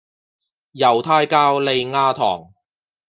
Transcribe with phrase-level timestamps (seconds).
[0.73, 2.51] 猶太教莉亞堂